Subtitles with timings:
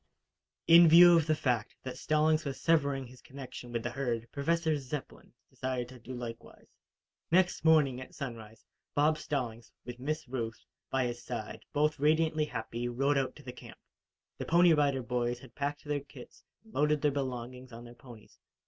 [0.65, 4.75] In view of the fact that Stallings was severing his connection with the herd, Professor
[4.79, 6.73] Zepplin decided to do likewise.
[7.29, 12.87] Next morning, at sunrise, Bob Stallings, with Miss Ruth, by his side, both radiantly happy,
[12.87, 13.77] rode out to the camp.
[14.39, 18.39] The Pony Rider Boys had packed their kits and loaded their belongings on their ponies.